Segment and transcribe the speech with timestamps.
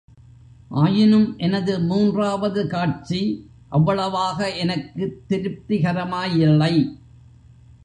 [0.69, 3.49] ஆயினும் எனது மூன்றாவது காட்சி
[3.69, 6.99] அவ்வளவாக எனக்குத் திருப்திகரமாயில்லை.